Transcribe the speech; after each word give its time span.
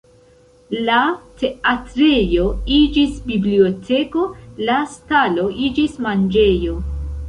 La 0.87 1.01
teatrejo 1.41 2.47
iĝis 2.79 3.21
biblioteko, 3.29 4.27
la 4.67 4.83
stalo 4.99 5.49
iĝis 5.71 6.07
manĝejo. 6.09 6.87